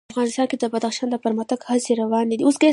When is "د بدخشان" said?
0.59-1.07